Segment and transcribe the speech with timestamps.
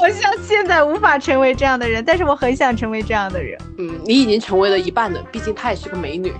[0.00, 3.58] 我像现在无法成为这样的人，但是我很想成为这样的人。
[3.78, 6.32] 嗯，你已经成为了一半了，毕竟她也是个美女。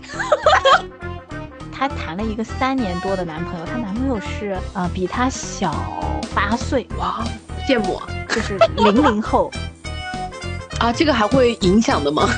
[1.73, 5.73] 她谈了一个三年多的男朋友，她男朋友是呃比她小
[6.34, 7.24] 八岁，哇，
[7.68, 8.06] 羡慕啊！
[8.29, 9.50] 就是零零后
[10.80, 12.29] 啊，这个还会影响的吗？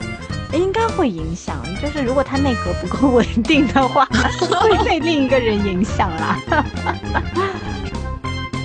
[0.52, 4.04] 应该会影响，就是如果他内核不够稳定的话，
[4.60, 6.36] 会被另一个人影响啦。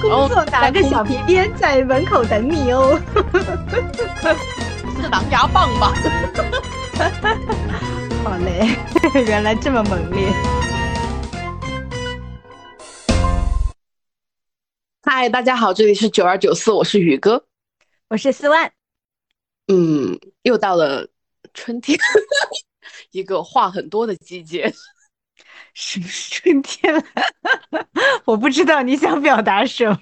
[0.10, 3.00] 工作拿个小皮鞭在门口等你哦。
[4.96, 5.94] 是狼牙棒吧？
[8.24, 8.78] 好嘞，
[9.26, 10.32] 原来这么猛烈。
[15.02, 17.46] 嗨，大家好，这里是九二九四，我是宇哥，
[18.10, 18.72] 我是四万。
[19.68, 21.08] 嗯，又到了。
[21.54, 21.98] 春天，
[23.12, 24.74] 一个话很多的季节。
[25.76, 27.04] 什么春天？
[28.26, 29.98] 我不知道你想表达什么。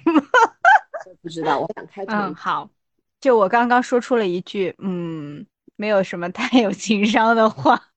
[1.20, 2.14] 不知道，我想开头。
[2.14, 2.70] 嗯，好。
[3.20, 5.44] 就我刚刚说出了一句，嗯，
[5.76, 7.88] 没有什么太有情商的话。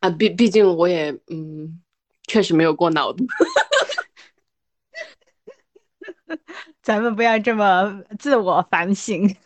[0.00, 1.80] 啊，毕毕竟我也，嗯，
[2.26, 3.24] 确实没有过脑子。
[6.82, 9.36] 咱们不要这么自我反省。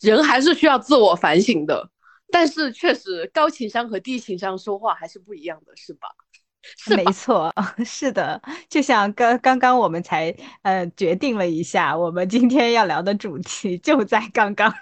[0.00, 1.88] 人还是需要自我反省的，
[2.32, 6.08] 但是确实高情商和低情商说话还是不一样的，是吧？
[6.78, 7.52] 是没错，
[7.84, 8.40] 是的。
[8.68, 14.72] 就像刚刚刚我们才呃决定了一下，我们今天要聊的主题就在刚刚，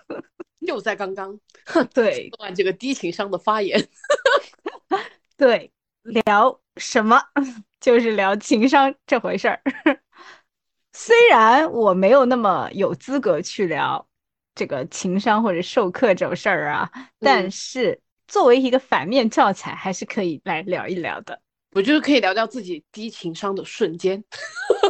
[0.66, 1.38] 就在刚刚。
[1.94, 3.88] 对，断这个低情商的发言。
[5.38, 7.18] 对，聊什么？
[7.80, 9.62] 就是聊情商这回事儿。
[10.92, 14.06] 虽然我没有那么有资格去聊。
[14.54, 17.98] 这个情商或者授课这种事儿啊，但是
[18.28, 21.40] 作为一个反面教材，还是可以来聊一聊的。
[21.72, 24.22] 我就是可以聊聊自己低情商的瞬间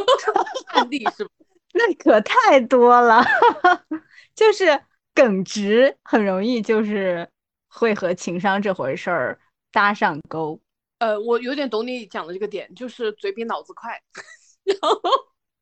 [0.73, 1.27] 案例，是
[1.73, 3.23] 那可太多了，
[4.35, 4.81] 就是
[5.13, 7.29] 耿直，很容易就是
[7.69, 9.39] 会和情商这回事儿
[9.71, 10.59] 搭上钩。
[10.99, 14.01] 呃，我有点懂你讲的这个点，就是嘴比脑子快，
[14.63, 14.99] 然后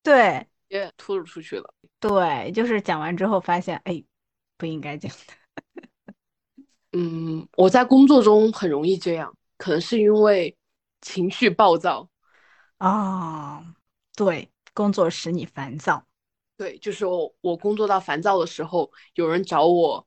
[0.02, 0.48] 对。
[0.70, 4.04] 也吐露出去了，对，就是讲完之后发现，哎，
[4.58, 5.34] 不应该讲的。
[6.94, 10.56] 嗯，我在工作中很容易这样，可能是因为
[11.02, 12.10] 情绪暴躁
[12.78, 13.76] 啊。
[14.16, 16.06] 对，工作使你烦躁。
[16.58, 20.06] 对，就是我我工作到烦躁的时候，有人找我，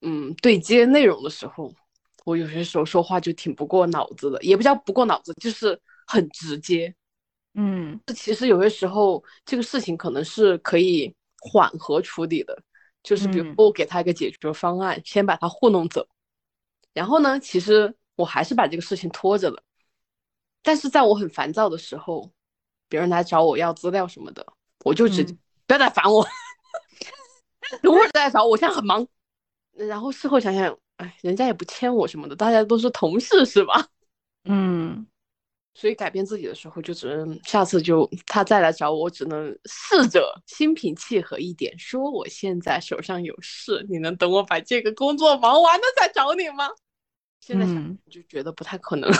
[0.00, 1.72] 嗯，对接内容的时候，
[2.24, 6.94] 我有些时候说话就挺不过脑子的，也不叫不过脑子，就是很直接。
[7.54, 12.62] 嗯，其实有些时候这个事情可能是可以缓和处理的，
[13.02, 16.06] 就是比如我给他一个解决方案，先把他糊弄走，
[16.94, 19.62] 然后呢，其实我还是把这个事情拖着了。
[20.62, 22.30] 但是在我很烦躁的时候，
[22.88, 24.46] 别人来找我要资料什么的，
[24.84, 25.36] 我就直接
[25.66, 26.26] 不要再烦我，
[27.82, 29.06] 等会儿再找我，现在很忙。
[29.72, 33.88] 然后事后想想，哎，人家也不欠我什么的，大家都是同事是吧？
[34.44, 35.06] 嗯。
[35.74, 46.68] 所以改变自己的时候，就只能下次就他再来找我，我只能试着心平气和一点，说我现在手上有事，你能等我把这个工作忙完了再找你吗？
[47.40, 49.10] 现在想就觉得不太可能。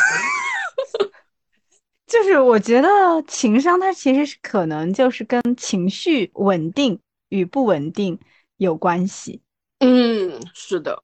[2.07, 2.89] 就是我觉得
[3.27, 8.21] 情商它其实是可能就是跟情绪稳定与不稳定
[8.59, 9.41] 有关系。
[9.79, 11.03] 嗯，是的，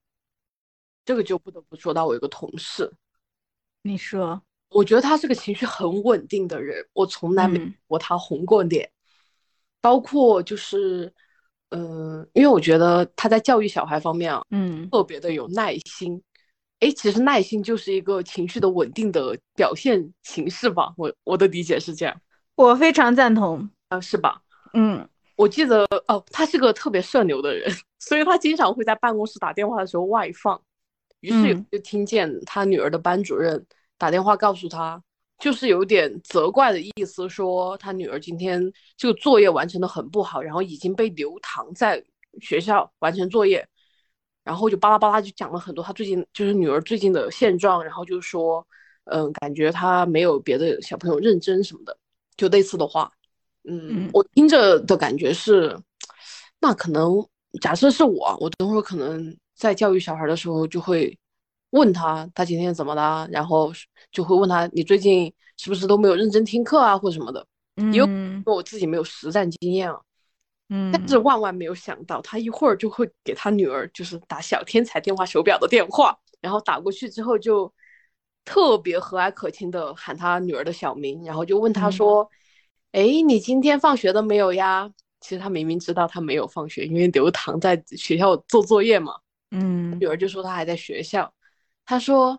[1.07, 2.93] 这个就不得不说到我一个同事，
[3.81, 4.43] 你说。
[4.71, 8.89] 我觉得他是个情绪很稳定的人，我从来没过他红过脸，
[9.81, 11.13] 包括就是，
[11.71, 16.23] 嗯，因为我觉得他在教育小孩方面啊，嗯，特别的有耐心。
[16.81, 22.21] 哎，其实耐心就是一个情绪的稳定的表现形式吧，我我的理解是这样。
[22.55, 24.43] 我非常赞同啊，是吧？
[24.75, 27.69] 嗯，我记得哦，他是个特别社牛的人，
[27.99, 30.61] 所以他经常会在办公室打电话的时候外放，
[31.21, 33.65] 于是就听见他女儿的班主任。
[33.99, 35.03] 打电话告诉他，
[35.39, 42.03] 就是有点责怪的意思，说他女儿今天这个作业完成的很不好，然后已经被留堂在
[42.41, 43.67] 学校完成作业，
[44.45, 48.65] 然后就巴拉巴拉就讲了很多他最近就是女儿最近的现状，然后就说，
[49.05, 51.97] 嗯，感觉他没有别的小朋友认真什么的，
[52.37, 53.11] 就类似的话，
[53.65, 55.77] 嗯，我听着的感觉是，
[56.61, 57.27] 那可能
[57.61, 61.19] 假设是我，我等会儿可能在教育小孩的时候就会。
[61.71, 63.73] 问他他今天怎么了，然后
[64.11, 67.47] 就会问他你最近是不是都没有认真听课啊，或者什么的。
[67.77, 68.09] 嗯，因为
[68.45, 70.01] 我自己没有实战经验啊。
[70.71, 77.73] 嗯，但是万万没有想到，他一会儿就会给他女儿就是打小天才电话手表的电话，然后打过去之后就
[78.45, 82.29] 特别和蔼可亲的喊他女儿的小名，然后就问他说
[82.93, 84.91] ：“哎，你今天放学了没有呀？
[85.21, 89.15] 其实他明明知道他没有放学，因为刘唐在学校做作业嘛。
[89.51, 91.33] 嗯女儿就说他还在学校，
[91.89, 92.39] 她说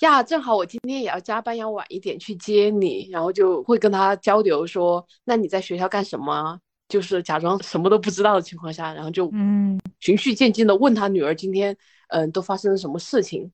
[0.00, 6.60] 呀，正好我今天也要加班，要晚一点去接你，然后就会跟他交流说，那你在学校干什么？
[6.86, 11.74] 就是假装什么都不知道的情况下，然后就嗯循序渐进的问他女儿今天
[12.08, 13.50] 嗯、呃都发生了什么事情，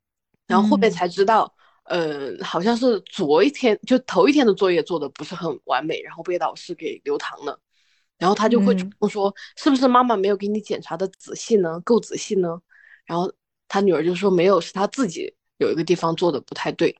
[0.49, 1.55] 然后后面嗯才知道。
[1.85, 7.59] 呃，好像是昨一天就头一天的作业做的不是很完美，然后被老师给留堂了，
[8.19, 11.81] 然后他就会主嗯动说，是不是妈妈没有给你检查的仔细呢？
[11.81, 12.61] 够仔细呢？
[13.07, 13.33] 然后
[13.71, 16.95] 他女儿就说没有，是他自己有一个地方做的不太对，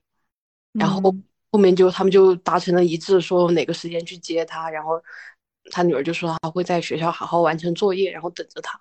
[0.75, 5.03] 然后嗯后面就他们就达成了一致，说哪个时间去接他，然后
[5.73, 8.81] 他女儿就说他会在学校好好完成作业，然后等着他。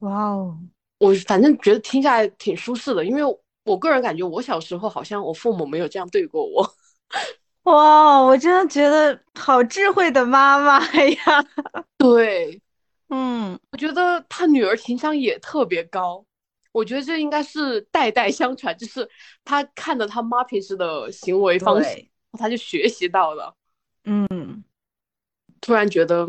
[0.00, 0.58] 哇哦，
[0.98, 3.22] 我反正觉得听下来挺舒适的，因为
[3.64, 6.74] 我个人感觉我小时候好像我父母没有这样对过我。
[7.64, 11.46] 哇，我真的觉得好智慧的妈妈呀！
[11.96, 12.60] 对，
[13.08, 16.24] 嗯，我觉得他女儿情商也特别高，
[16.72, 19.08] 我觉得这应该是代代相传，就是
[19.44, 22.06] 他看着他妈平时的行为方式，
[22.38, 23.54] 他就学习到了，
[24.04, 24.62] 嗯，
[25.60, 26.26] 突然觉得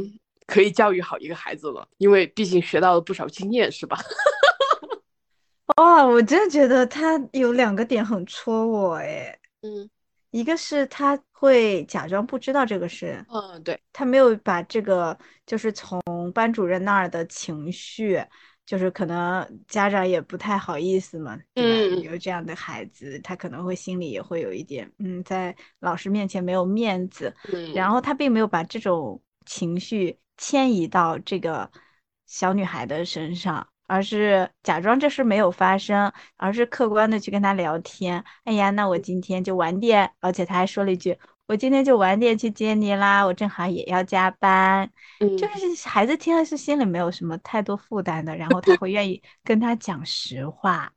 [0.47, 3.97] 可以教育好一个孩子了，因为毕竟学到了不少经验，是吧？
[5.77, 9.89] 哇，我真的觉得他有两个点很戳我诶，嗯。
[10.31, 16.01] 一个是他会假装不知道这个事，嗯，对，他没有把这个就是从
[16.33, 18.23] 班主任那儿的情绪，
[18.65, 21.95] 就是可能家长也不太好意思嘛，对吧？
[21.95, 31.69] 嗯有这样的孩子，他可能会心里也会有一点，嗯，在老师面前没有面子，嗯，然后他并没有把这种情绪迁移到这个
[32.27, 38.23] 小女孩的身上，而是假装这事没有发生，而是客观的去跟她聊天。
[38.45, 41.17] 哎呀，那我今天就晚点，而且他还说了一句
[41.51, 44.89] ：“我今天就晚点去接你啦，我正好也要加班。”
[45.19, 50.93] 嗯就是孩子听了是心里没有什么太多负担的，然后他会愿意跟他讲实话，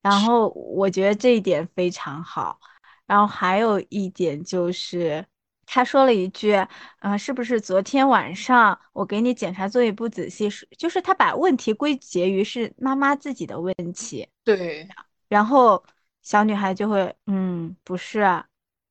[0.00, 2.60] 然后我觉得这一点非常好。
[3.06, 5.24] 然后还有一点就是，
[5.66, 6.52] 他说了一句，
[7.00, 10.48] 呃，是不是昨天晚上我给你检查作业不仔细？
[10.48, 14.86] 是，就是他把问题归结于是妈妈自己的问题，对，
[15.28, 15.82] 然后
[16.22, 18.46] 小女孩就会，嗯，不是啊，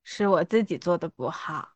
[0.09, 1.67] 是我自己做的不好。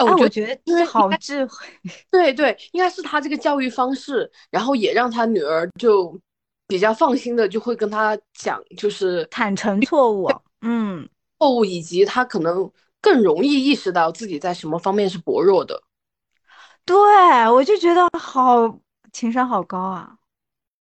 [0.00, 1.64] 哦，哎，我觉得我觉得因为好智慧。
[2.10, 6.18] 对对，应该是他这个教育方式，然后也让他女儿就
[6.66, 10.28] 比较放心的就会跟他讲，就是坦诚错误，
[10.62, 11.08] 嗯，
[11.38, 12.68] 错误，以及他可能
[13.00, 15.80] 更容易意识到自己在什么方面是薄弱的。
[16.84, 16.96] 对，
[17.48, 18.76] 我就觉得好
[19.12, 20.16] 情商好高啊！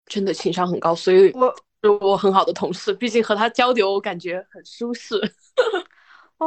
[0.06, 1.52] 真的情商很高，所以我
[1.82, 5.19] 是我很好的同事，毕竟和他交流，我感觉很舒适。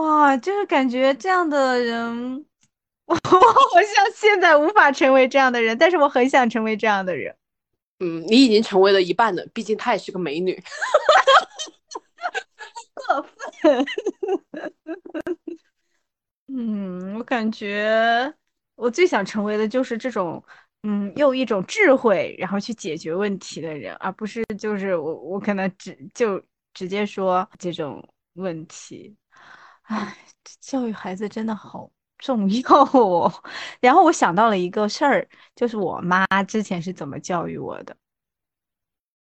[0.02, 2.46] 哇，就是感觉这样的人，
[3.06, 7.36] 我好像现在无法成为这样的人，但是我很想成为这样的人。
[8.00, 10.62] 嗯，你已经成为了一半了，毕竟她也是个美女。
[12.94, 13.22] 过
[13.62, 13.86] 分。
[16.48, 18.34] 嗯，我感觉
[18.76, 20.44] 我最想成为的就是这种，
[20.84, 26.42] 嗯，用一种智慧然后去解决问题的人，而不是就是我我可能只就
[26.74, 29.16] 直接说这种问题。
[29.88, 30.16] 唉，
[30.62, 33.32] 教育孩子真的好重要哦。
[33.80, 37.96] 然后我想到了一个事儿，就是我妈之前是怎么教育我的。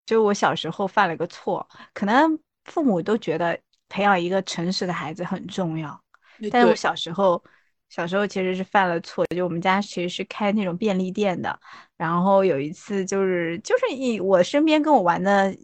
[0.05, 6.01] 就我小时候犯了个错，可能父母都觉得培养一个诚实的孩子很重要，
[6.49, 7.41] 但是我，小时候，
[7.89, 11.57] 小时候其实是犯了错，就我们家其实是开那种便利店的，
[11.95, 15.55] 然后有一次就是就是一我身边跟我玩的，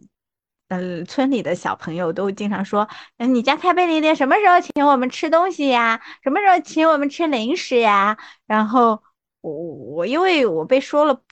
[0.70, 6.00] 嗯，村里的小朋友都经常说，嗯，你家开便利店什么时候请我们吃东西呀？
[6.24, 8.18] 什么时候请我们吃零食呀？
[8.46, 9.00] 然后
[9.42, 11.22] 我我因为我被说了。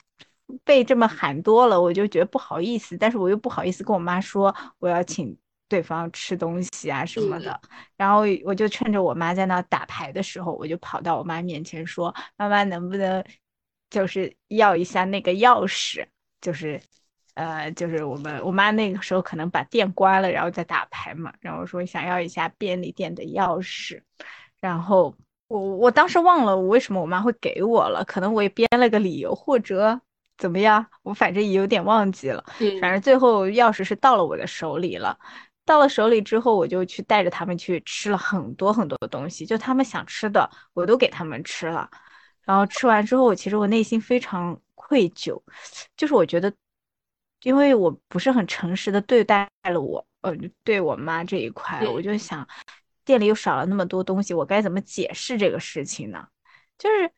[0.63, 7.61] 被这么喊多了，我就觉得不好意思，但是我又不好意思跟我妈说我要请对方吃东西啊什么的，
[7.95, 13.23] 然后我就趁着我妈在那打牌的时候，我就跑到我妈面前说：“妈妈，能不能
[13.91, 16.03] 就是要一下那个钥匙？
[16.41, 16.81] 就是，
[17.39, 24.01] 呃，就是我们我妈那个时候可能把店关了，然后再打牌嘛，然后说想要一下便利店的钥匙，
[24.59, 25.15] 然后
[25.47, 30.01] 我我当时忘了我为什么我妈会给我了，可能我也编了个理由，或者
[30.37, 32.43] 怎么样，我反正也有点忘记了。
[32.59, 35.17] 嗯反正最后钥匙是到了我的手里了。
[35.65, 41.89] 到了手里之后，我就去带着他们去吃了很多很多的东西，就他们想吃的，我都给他们吃了。
[42.43, 45.39] 然后吃完之后，其实我内心非常愧疚，
[45.95, 46.51] 就是我觉得，
[47.43, 52.47] 因为我不是很诚实的对待了我，呃，对我妈这一块，我就想，
[53.05, 56.27] 店里又少了那么多东西，我该怎么解释这个事情呢？
[56.77, 57.11] 就是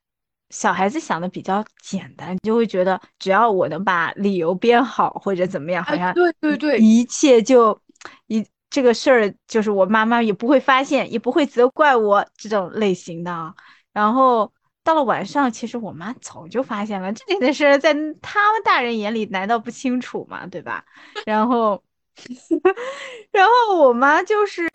[0.50, 7.80] 小孩子想的比较简单，就会觉得只要我能把理由编好或者怎么样，好像对对对，一切就
[8.28, 13.54] 一这个事儿就是我妈妈也不会发现，也不会责怪我这种类型的。
[13.94, 14.52] 然后
[14.84, 20.48] 到了晚上，其实我妈早就发现了这件的事，在他们大人眼里难道不清楚吗？
[20.48, 20.84] 对吧？
[21.26, 21.82] 然后，
[23.32, 24.68] 然后我妈就是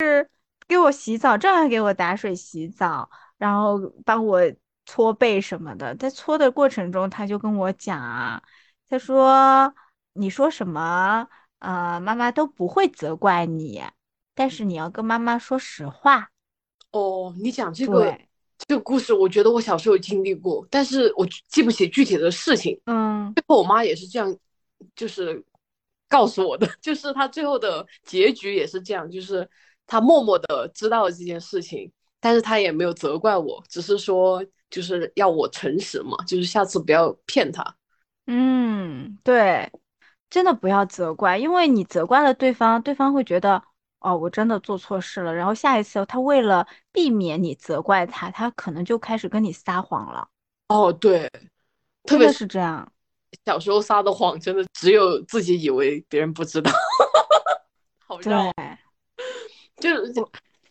[0.67, 4.41] 给我洗澡，照样给我打水洗澡，然后帮我
[4.85, 5.93] 搓背什么的。
[5.95, 8.41] 在搓的过程中，她就跟我讲啊，
[8.89, 9.73] 她说
[10.13, 11.27] ：“你说什么？
[11.59, 13.83] 呃，妈妈都不会责怪你，
[14.33, 16.29] 但是你要跟妈妈说实话。”
[16.91, 18.17] 哦，你讲这个。
[18.57, 18.65] 对。
[18.67, 22.79] 这个故事我觉得我小时候有经历过，但是我记不起具体的事情。
[22.85, 24.35] 嗯，最后我妈也是这样，
[24.95, 25.43] 就是
[26.09, 29.47] 告诉我的， 就是她最后的结局也是这样，就是
[29.85, 37.75] 她默默的知道了这件事情，但是她也没有责怪我，只是说就是要我诚实嘛，就是下次不要骗她。
[38.25, 39.71] 嗯，对，
[40.29, 43.63] 真的不要责怪，因为你责怪了对方，对方会觉得。
[43.99, 45.33] 哦，我真的做错事了。
[45.33, 50.27] 然后下一次，他为了避免你责怪他，他可能就开始跟你撒谎了。
[50.69, 51.31] 哦，对，
[52.03, 52.91] 特别是这样。
[53.45, 56.71] 小时候撒的谎，真的只有自己以为，别人不知道。
[58.05, 58.53] 好绕。
[59.77, 60.13] 就是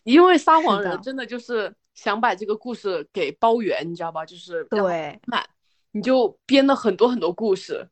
[0.03, 4.25] 因为撒谎人真的就是想把这个故事给包圆，你知道吧？
[4.25, 5.45] 就是对，满，
[5.91, 7.87] 你就编了很多很多故事。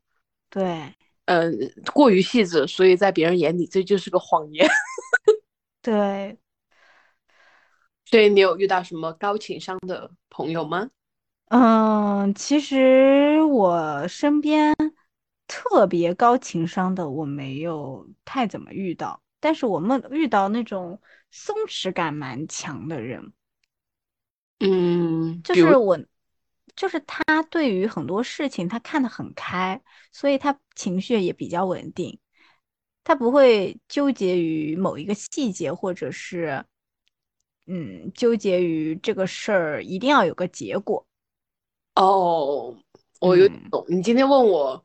[0.50, 0.92] 对，
[1.26, 1.54] 嗯，
[1.94, 4.68] 过于细致，所以在别人眼里这就是个谎言。
[5.86, 6.36] 对，
[8.06, 10.90] 所以你有遇到什么高情商的朋友吗？
[11.46, 14.74] 嗯，其实我身边
[15.46, 21.00] 特别高情商的我没有太怎么遇到，但是我们遇到那种
[21.30, 23.32] 松弛感蛮强的人，
[24.58, 25.96] 嗯，就是我，
[26.74, 32.18] 就是他对于很多事情他看得很开，所以他情绪也比较稳定。
[33.06, 36.64] 他不会纠结于某一个细节，或者是，
[37.66, 41.06] 嗯，纠结于这个事儿一定要有个结果。
[41.94, 42.76] 哦，
[43.20, 43.84] 我有懂。
[43.86, 44.82] 你今天问我，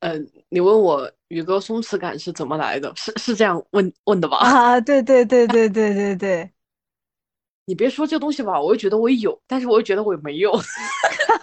[0.00, 2.92] 嗯，你问我宇哥松弛感是怎么来的？
[2.96, 4.38] 是是这样问问的吧？
[4.38, 6.50] 啊，对对对对对对对。
[7.66, 10.52] 你别说这东西吧，我又觉得我有，但是我又觉得我没有。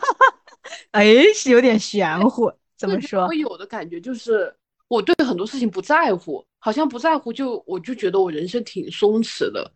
[0.91, 2.51] 哎，是有点玄乎。
[2.75, 3.25] 怎么说？
[3.25, 4.53] 我有的感觉就是。
[4.89, 9.71] 我对很多事情不在乎，好像不在乎就我就觉得我人生挺松弛的，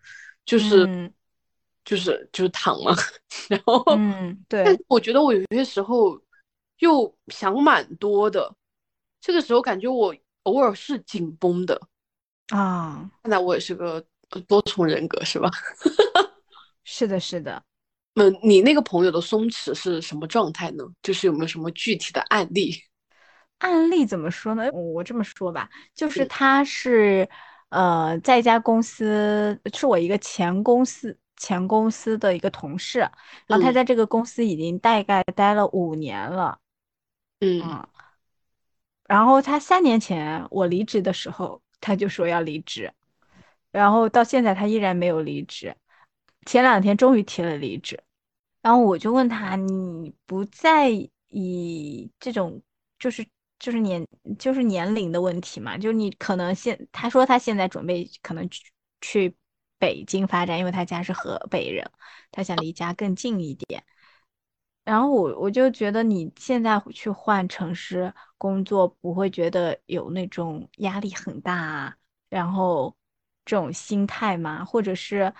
[0.45, 1.09] 就是
[1.85, 2.93] 就是就是躺了，
[3.47, 6.19] 然后嗯对，但我觉得我有些时候
[6.79, 8.53] 又想蛮多的，
[9.21, 11.79] 这个时候感觉我偶尔是紧绷的
[12.49, 13.09] 啊。
[13.21, 14.03] 看来我也是个
[14.47, 15.49] 多重人格是吧？
[16.83, 17.63] 是的，是的。
[18.15, 20.83] 嗯，你那个朋友的松弛是什么状态呢？
[21.01, 22.73] 就是有没有什么具体的案例？
[23.63, 24.69] 案例怎么说呢？
[24.73, 27.27] 我这么说吧，就是他是，
[27.69, 32.99] 呃，在一家公司，是我一个前公司前公司的一个同事，
[33.47, 36.59] 然后他在这个公司已经大概待了五年了，
[37.39, 37.87] 嗯，
[39.07, 42.91] 然后他三年前我离职的时候，他就说要离职，
[43.71, 45.73] 然后到现在他依然没有离职，
[46.45, 47.97] 前两天终于提了离职，
[48.61, 50.89] 然后我就问他，你不在
[51.29, 52.61] 意这种
[52.99, 53.25] 就是。
[53.59, 54.05] 就是年
[54.37, 58.61] 就是年龄的问题嘛，就你可能现他说他现在准备可能去
[58.99, 59.35] 去
[59.79, 61.89] 北京发展，因为他家是河北人，
[62.31, 63.83] 他想离家更近一点。
[64.83, 71.95] 然后我我就觉得你现在去换城市工作，不会觉得有那种压力很大，
[72.29, 72.93] 然后
[73.45, 74.65] 这种心态吗？
[74.65, 75.33] 或者是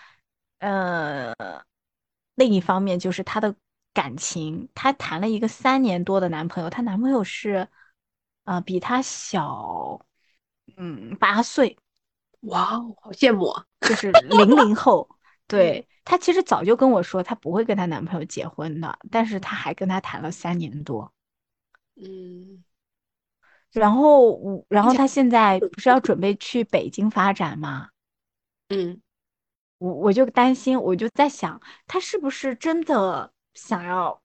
[0.59, 1.33] 呃，
[2.35, 3.53] 另一方面就是他的
[3.93, 7.67] 感情，他谈了一个三年多的男朋友，她男朋友是。
[8.43, 10.05] 啊，比他小，
[10.77, 11.77] 嗯，八岁，
[12.41, 13.65] 哇哦，好羡慕啊！
[13.81, 15.09] 就是零零后，
[15.47, 21.13] 对她其实早就跟我说，她不会跟她男朋友结婚的，但是她还跟他谈了三年多，
[21.95, 22.63] 嗯，
[23.71, 27.89] 然后我，然后她现在不是要准备去北京发展吗？
[28.69, 29.01] 嗯，
[29.77, 34.21] 我我就担心，我就在想，她是不是真的想要，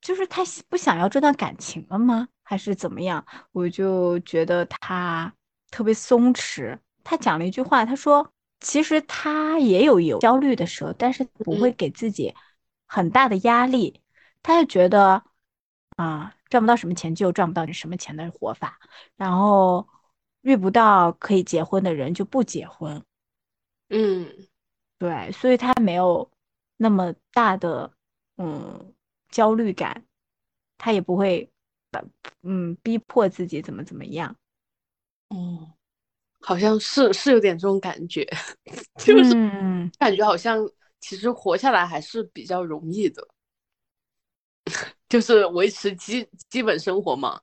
[0.00, 2.28] 就是她不想要这段感情了吗？
[2.52, 3.24] 还是怎么样？
[3.52, 5.32] 我就觉得他
[5.70, 6.78] 特别松弛。
[7.02, 8.30] 他讲了一句话，他说
[8.60, 12.34] ：“其实他也有有焦虑的时候，但是不会给自己
[12.86, 14.02] 很大的压力。
[14.42, 15.24] 他就觉得
[15.96, 18.78] 啊，赚不到什么钱就赚不到你什么钱的活法，
[19.16, 19.88] 然后
[20.42, 23.02] 遇不到可以结婚的人就不结婚。
[23.88, 24.28] 嗯，
[24.98, 26.30] 对，所以他没有
[26.76, 27.94] 那么大的
[28.36, 28.92] 嗯
[29.30, 30.04] 焦虑感。”
[30.84, 31.51] 他也不会，
[32.42, 34.34] 嗯，逼迫自己怎么怎么样。
[35.30, 35.72] 嗯，
[36.40, 38.26] 好像是是有点这种感觉，
[38.98, 39.32] 就是
[39.98, 40.58] 感觉好像
[41.00, 43.26] 其实活下来还是比较容易的，
[45.08, 47.40] 就是维持基基本生活嘛。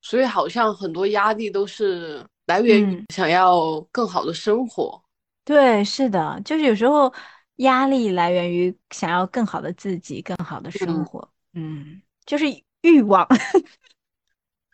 [0.00, 5.00] 所以好像很多压力都是来源于想要更好的生活。
[5.44, 7.12] 对，是的，就是有时候
[7.56, 11.28] 压力来源于想要更好的自己，更好的生活。
[11.52, 12.46] 嗯，就是
[12.80, 13.26] 欲望。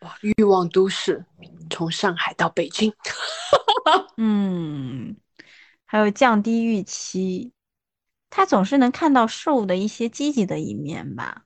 [0.01, 1.25] 哇，欲望都市，
[1.69, 2.93] 从上海到北京。
[4.17, 5.17] 嗯，
[5.85, 7.53] 还有降低预期，
[8.29, 11.43] 他总是能看到事物的一些积极的一面吧，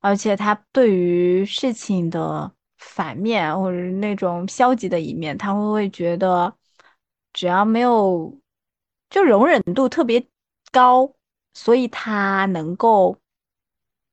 [0.00, 6.56] 而且他对于事情的反面或者那种消极的一面，他会不会觉得。
[7.32, 8.38] 只要没有，
[9.10, 10.24] 就容忍度特别
[10.70, 11.12] 高，
[11.52, 13.18] 所以他能够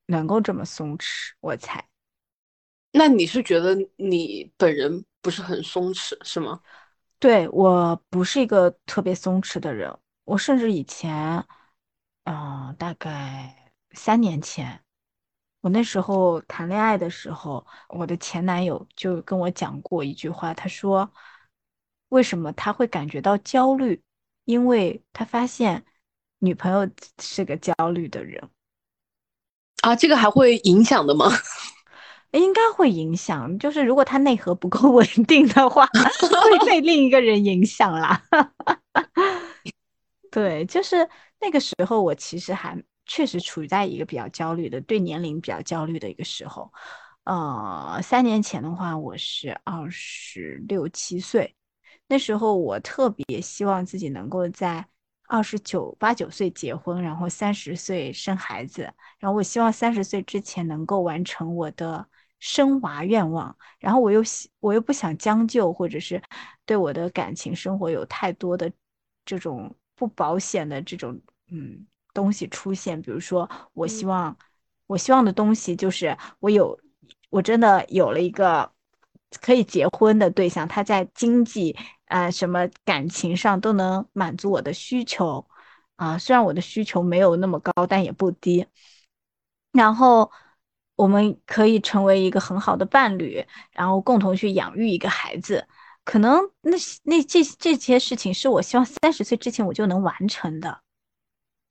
[0.07, 1.90] 能够这么松弛，我猜。
[2.91, 6.61] 那你是觉得你本人不是很松弛，是吗？
[7.19, 9.95] 对我不是一个特别松弛的人，
[10.25, 11.43] 我甚至以前，
[12.25, 14.81] 嗯，大概三年前，
[15.61, 21.11] 我那时候谈恋爱的时候，我的前男友就跟我讲过一句话，他说。
[22.09, 24.01] 为什么他会感觉到焦虑？
[24.43, 25.85] 因为他发现
[26.39, 26.85] 女朋友
[27.21, 28.49] 是个焦虑的人
[29.81, 31.27] 啊，这个还会影响的吗？
[32.39, 38.21] 应该会影响，就是如果他内核不够 稳定的话，会被 另一个人影响啦。
[40.31, 41.07] 对，就是
[41.39, 46.71] 那个时候，我其实还确实处在一个比较焦虑的，对年龄比较焦虑的一个时候。
[47.23, 51.55] 呃，三年前的话，我是二十六七岁。
[52.07, 54.85] 那时候我特别希望自己能够在
[55.27, 62.05] 二十九八九岁结婚，然后三十岁生孩子，然后我希望三十岁之前能够完成我的
[62.41, 66.21] 生娃愿望，然后我又希我又不想将就，或者是
[66.65, 68.69] 对我的感情生活有太多的
[69.23, 71.17] 这种不保险的这种
[71.49, 74.37] 嗯东西出现，比如说我希望
[74.87, 76.77] 我希望的东西就是我有
[77.29, 78.69] 我真的有了一个
[79.39, 81.77] 可以结婚的对象，他在经济。
[82.11, 85.47] 啊，什么感情上都能满足我的需求，
[85.95, 88.67] 啊，虽然我的需求没有那么高，但也不低。
[89.71, 90.29] 然后
[91.01, 95.65] 我们可以成为一个很好的伴侣，然后共同去养育一个孩子。
[96.03, 100.79] 可能那那这这些事情是我希望三十岁之前我就能完成的。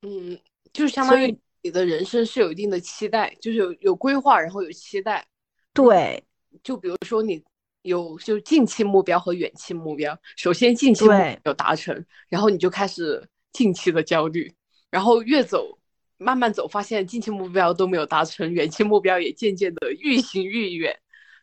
[0.01, 0.37] 嗯，
[0.73, 5.25] 就是相当于你的人生是有一定的期待，就是有有规划，然后有期待。
[5.73, 6.21] 对，
[6.61, 7.41] 就比如说你。
[7.83, 14.53] 有就近期目标和远期目标，首先近期目标达成，然后你就开始近期的焦虑，
[14.91, 15.79] 然后越走
[16.21, 20.97] 慢慢走，发现近期目标都没有达成，远期目标也渐渐的愈行愈远，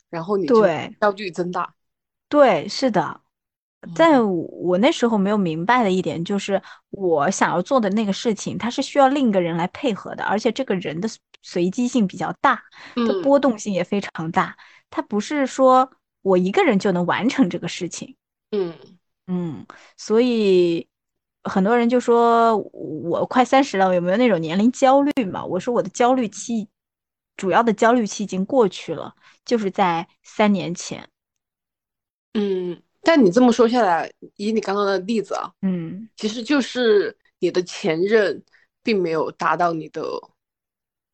[0.09, 1.75] 然后你对焦虑增大。
[2.29, 3.21] 对，是的，
[3.95, 11.09] 在我那时候没有明白的一点就是，我想要做的那个事情，它是需要另一个人来配合的，而且这个人的
[11.43, 12.63] 随机性比较大，
[12.95, 14.57] 的波动性也非常大，
[14.91, 15.91] 它不是说。
[16.23, 18.17] 我一个人就能完成这个事情，
[18.51, 18.75] 嗯
[19.29, 19.65] 嗯，
[19.97, 20.88] 所以
[21.49, 25.45] 很多人就说我快三十了，有没有那种年龄焦虑嘛？
[25.45, 26.69] 我说我的焦虑期，
[27.37, 31.09] 主要的焦虑期已经过去了，就是在三年前。
[32.35, 38.43] 嗯，但你这么说下来，以你刚刚的例子啊，嗯，其实就是你的前任
[38.83, 40.03] 并没有达到你的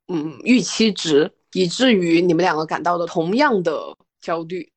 [0.08, 4.70] 嗯预期值，以至于你们两个感到的同样的焦虑。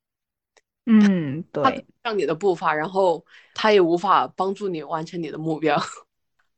[0.85, 3.25] 嗯，对，上你的步伐，然后
[3.57, 5.75] 他也无法帮助你完成你的目标。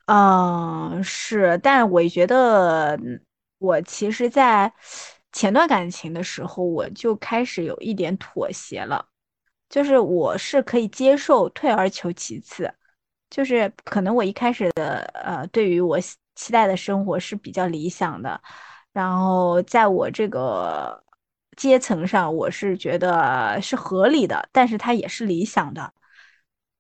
[0.05, 2.99] 嗯， 是，但我觉得
[3.57, 4.71] 我其实，在
[5.31, 9.05] 前段感情的时候，我就开始有一点妥协了，
[9.69, 12.71] 就是我是可以接受退而求其次，
[13.29, 15.97] 就是可能我一开始的呃，对于我
[16.35, 18.41] 期待的生活是比较理想的，
[18.91, 21.01] 然后在我这个。
[21.57, 25.93] 阶层上，我是觉得是合理的，但是它也是理想的。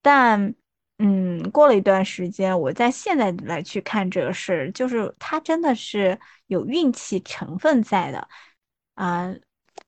[0.01, 0.55] 但，
[0.97, 8.27] 嗯，过了一段时间，我在现在来去看这个事儿，就是它真的是有运气成分在的
[8.95, 9.33] 啊。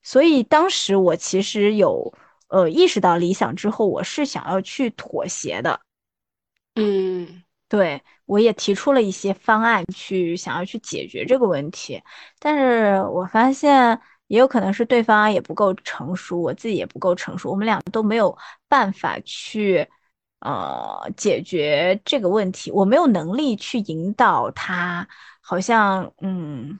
[0.03, 2.13] 所以当时我其实有
[2.47, 5.79] 呃意识到理想之后，我是想要去妥协的。
[6.75, 12.01] 嗯，对，我也提出了一些方案去想要去解决这个问题，
[12.39, 13.99] 但是我发现。
[14.31, 18.33] 也有可能是对方也不够成熟，我自己也不够成熟，我们俩都没有
[18.69, 19.85] 办法去，
[20.41, 22.71] 呃，解决这个问题。
[22.71, 25.07] 我没有能力去引导他，
[25.41, 26.79] 好像，嗯，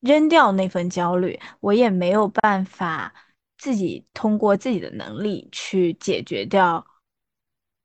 [0.00, 3.12] 扔掉那份焦虑，我也没有办法
[3.58, 6.86] 自己通过自己的能力去解决掉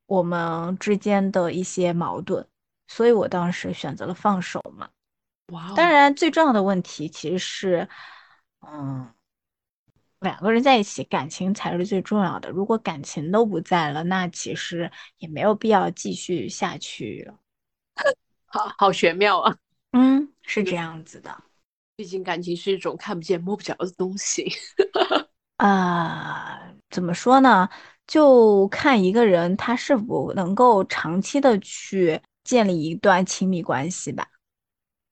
[0.06, 2.48] 我们之间的一些矛盾，
[2.88, 4.88] 所以我当时选择了放手嘛。
[5.54, 7.90] 哇，当然，最重要的问题其实是，
[8.62, 9.12] 嗯，
[10.20, 12.50] 两个人在一起，感情才是最重要的。
[12.50, 17.40] 如果感情都不在了，那其实也没有必要继续下去了。
[18.46, 19.56] 好好玄妙啊！
[19.92, 21.44] 嗯，是这样子的。
[21.96, 24.52] 毕竟感情是一种看不见摸不着的东西。
[25.58, 27.70] 啊，怎么说呢？
[28.08, 34.28] 就看一个人他是否能够长期的去建立一段亲密关系吧。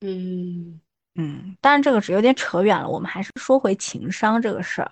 [0.01, 0.79] 嗯
[1.15, 4.91] 嗯，当然这个是有点扯远了，我们还是说回情商这个事儿。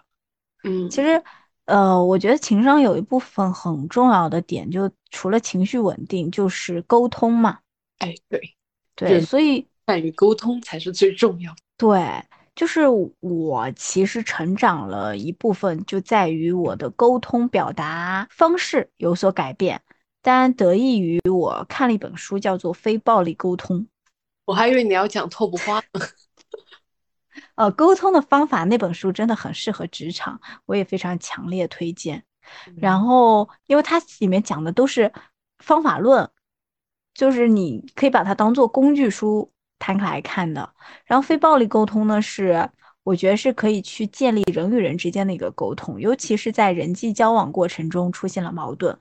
[0.64, 1.24] 嗯，其实，
[1.66, 7.60] 呃，我觉得情商有一部分很重要的点，就除了情绪稳定，就是沟通嘛。
[7.98, 8.40] 哎，对
[8.96, 11.58] 对，所以善于沟通才是最重要的。
[11.78, 12.82] 对，就是
[13.20, 19.82] 我其实成长了一部分，就在于我的沟通表达方式有所改变。
[20.22, 23.80] 当然，得益于我看了一本书，叫做《非暴力沟通》。
[24.52, 26.02] 我还以为你要讲拓不花呢。
[27.56, 32.26] 呃，沟通的方法那本书真的很适合职场，我也非常强烈推荐。
[32.76, 35.10] 然后，因为它里面讲的都是
[35.60, 36.30] 方法论，
[37.14, 40.74] 就是你可以把它当做工具书摊开来看的。
[41.06, 42.70] 然后，非暴力沟通呢，是
[43.04, 48.98] 我觉得是可以去建立人与人之间的一个沟通，尤其是在人际交往过程中出现了矛盾。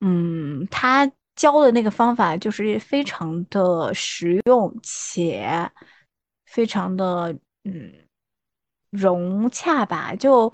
[0.00, 5.70] 嗯，他教的那个方法就是非常的实用且
[6.46, 7.92] 非常的嗯
[8.90, 10.14] 融洽吧。
[10.14, 10.52] 就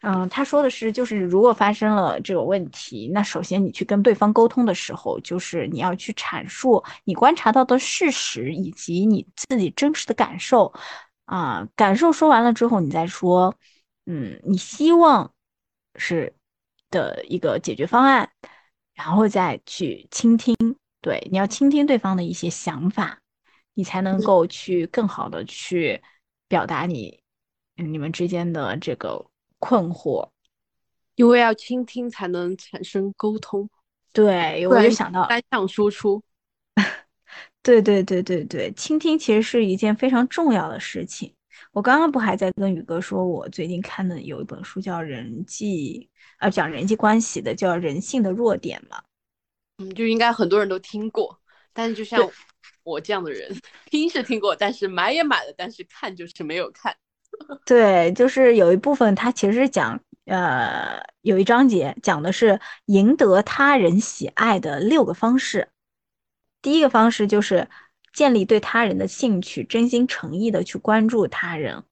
[0.00, 10.72] 嗯，他说的是，就是如果发生了这个问题，那首先你去跟对方沟通的时候，就是你要去阐述你观察到的事实以及你自己真实的感受
[11.26, 11.68] 啊。
[11.76, 13.54] 感受说完了之后，你再说，
[14.06, 15.30] 嗯，你希望
[15.96, 16.34] 是
[16.90, 18.30] 的一个解决方案。
[19.04, 20.54] 然后再去倾听，
[21.00, 23.18] 对，你要倾听对方的一些想法，
[23.74, 26.00] 你才能够去更好的去
[26.46, 27.20] 表达你
[27.74, 29.26] 你们之间的这个
[29.58, 30.28] 困惑，
[31.16, 33.68] 因为要倾听才能产生沟通。
[34.12, 36.22] 对，我就想到单向输出。
[37.60, 41.34] 对对对对对，倾听其实是一件非常重要的事情。
[41.70, 49.02] 我刚刚不还在跟宇哥说，我最近看的有一本书叫《人际》，呃，讲人际关系的，叫《人性的弱点》嘛。
[49.78, 51.38] 嗯，就应该很多人都听过，
[51.72, 52.28] 但是就像
[52.82, 56.94] 我这样的人，听是听过，但是买也买了，但是看就是没有看。
[57.64, 65.68] 对，就是有一部分它其实是讲，呃，有一章节讲的是赢得他人喜爱的六个方式。
[66.60, 67.68] 第一个方式就是。
[68.12, 71.84] 建立对他人的兴趣，真心诚意的去关注他人。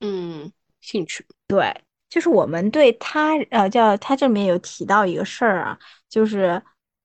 [0.00, 6.62] 嗯，兴趣对，就是我们对他呃，叫他这里面有提到一个事儿啊，就是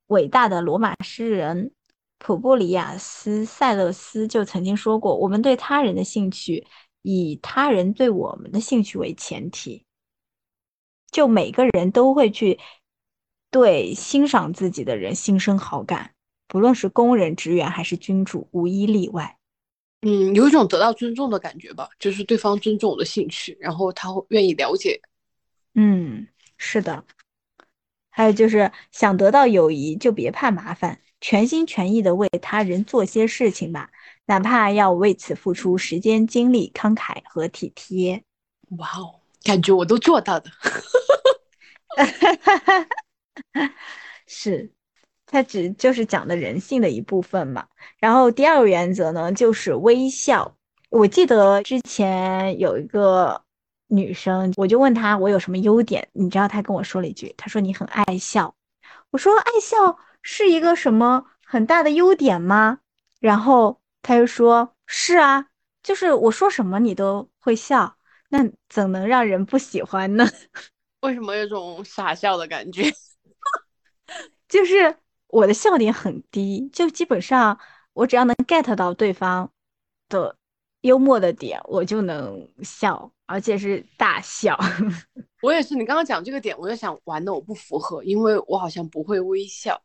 [0.07, 1.71] 伟大的罗马诗人
[2.17, 6.65] 普布里亚斯·塞勒斯就曾经说过，我们对他人的兴趣
[7.03, 9.85] 以他人对我们的兴趣为前提，
[11.11, 12.59] 就每个人都会去
[13.51, 16.15] 对欣赏自己的人心生好感。
[16.47, 19.37] 不论是工人、职员还是君主，无一例外。
[20.01, 25.01] 嗯，有一种得到尊重的感觉吧，就是对方尊重我的兴趣，然后他会愿意了解。
[25.73, 27.03] 嗯，是的。
[28.09, 33.89] 还有就是想得到友谊，就别怕麻烦，全心全意的为他人做些事情吧，
[34.25, 38.23] 哪怕要为此付出时间、精力、慷慨和体贴。
[38.77, 40.49] 哇哦，感觉我都做到的。
[44.25, 44.71] 是。
[45.27, 47.67] 它只就是讲的人性的一部分嘛。
[47.99, 50.55] 然后第二个原则呢，就是微笑。
[50.89, 53.43] 我记得之前有一个
[53.87, 58.55] 女生，我就问她我有什么优点，你知道她跟我说了一句，她说你很爱笑。
[59.11, 62.79] 我说爱笑是一个什么很大的优点吗？
[63.19, 65.47] 然后她又说是啊，
[65.83, 67.97] 就是我说什么你都会笑，
[68.29, 70.25] 那怎能让人不喜欢呢？
[71.01, 72.83] 为什么有种傻笑的感觉？
[74.47, 74.95] 就是。
[75.29, 77.59] 我的笑点很低，就基本上
[77.93, 79.51] 我只要能 get 到对方
[80.07, 80.35] 的
[80.81, 84.57] 幽默的点，我就能笑，而且是大笑。
[85.43, 89.81] 我也是，你刚刚讲这个点，我就想玩的我不符合，因为我好像不会微笑，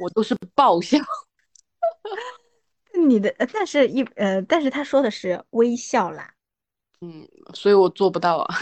[0.00, 0.98] 我都是爆笑。
[3.06, 6.32] 你的，但是一呃，但是他说的是微笑啦，
[7.00, 8.54] 嗯，所以我做不到啊。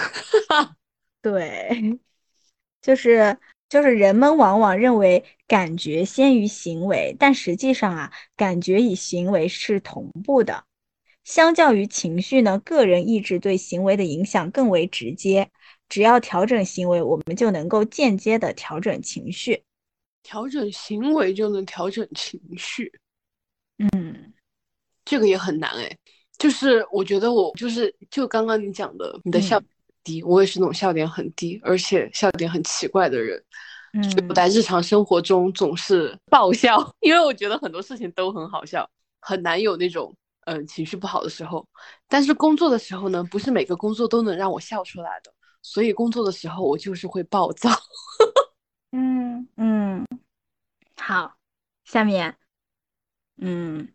[1.22, 1.98] 对，
[2.82, 3.38] 就是。
[3.68, 10.64] 就是人们往往认为感觉先于行为，但实际上啊，感觉与行为是同步的。
[11.24, 15.50] 相较于情绪呢，个人意志对行为的影响更为直接。
[15.88, 19.62] 只要调整行为，我们就能够间接的调整情绪。
[20.22, 22.92] 调整行为就能调整情绪，
[23.78, 24.32] 嗯，
[25.04, 25.96] 这个也很难哎。
[26.36, 29.70] 就是我觉得我就是就刚刚你讲的，你的笑点
[30.06, 33.42] 低，我也是那种笑点很低，而且笑点很奇怪的人。
[33.92, 38.88] 嗯，我在日常生活中总是爆笑， 因为我觉得很多事情都很好笑，
[39.20, 40.14] 很难有那种
[40.44, 41.66] 嗯情绪不好的时候。
[42.06, 47.70] 但是工作的时候呢，不是每个工作都能让我笑出来的，所以工作的时候我就是会暴躁。
[48.92, 50.06] 嗯嗯，
[50.96, 51.34] 好，
[51.84, 52.36] 下面，
[53.38, 53.88] 嗯，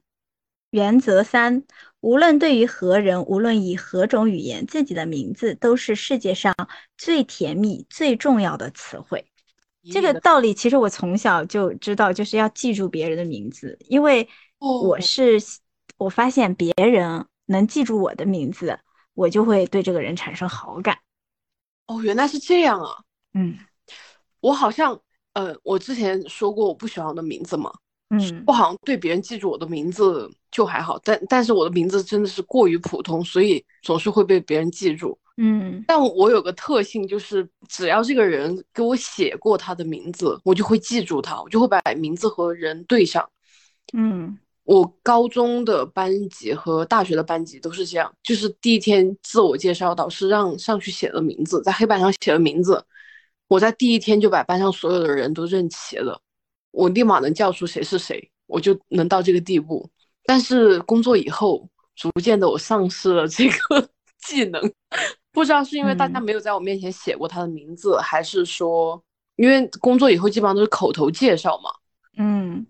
[0.71, 1.63] 原则三，
[1.99, 6.55] 无论对于何人，无论以何种语言，自己的名字都是世界上
[6.97, 9.25] 最甜蜜、最重要的词汇。
[9.91, 14.27] 这个道理其实我从小就知道，就是要记住别人的名字，因为
[14.59, 15.39] 我是
[15.97, 18.79] 我发现别人能记住我的名字，
[19.13, 20.97] 我就会对这个人产生好感。
[21.87, 23.03] 哦，原来是这样啊。
[23.33, 23.57] 嗯。
[24.39, 24.99] 我好像，
[25.33, 27.71] 呃，我之前说过我不喜欢我的名字嘛，
[28.11, 43.27] 嗯，我好像对别人记住我的名字就还好，但但是我的名字真的是过于普通，所以总是会被别人记住，嗯，但我有个特性，就是只要这个人给我写过他的名字，我就会记住他，我就会把名字和人对上，
[43.93, 52.83] 嗯，我高中的班级和大学的班级都是这样，就是第一天自我介绍，导师让上去写的名字，在黑板上写了名字。
[53.47, 56.21] 我在第一天就把班上所有的人都认齐了，
[56.71, 59.89] 我立马能叫出谁是谁，我就能到这个地步。
[60.23, 63.89] 但是工作以后，逐渐的我丧失了这个
[64.25, 64.61] 技能，
[65.31, 69.01] 不知道是因为大家没有在我面前写过他的名字，还是说
[69.35, 71.71] 因为工作以后基本上都是口头介绍嘛，
[72.17, 72.65] 嗯，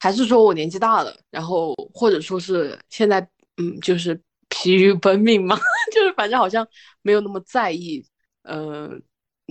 [0.00, 3.20] 还是说我年纪大了，然后或者说是现在
[3.56, 5.56] 嗯就是疲于奔命嘛，
[5.94, 6.66] 就是反正好像
[7.02, 8.04] 没有那么在意，
[8.42, 9.02] 嗯。